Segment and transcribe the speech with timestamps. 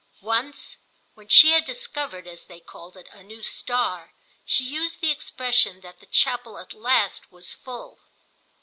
[0.25, 0.79] Once
[1.13, 5.81] when she had discovered, as they called it, a new star, she used the expression
[5.81, 7.99] that the chapel at last was full.